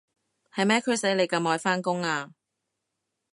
[0.55, 2.31] 係咩驅使你咁愛返工啊？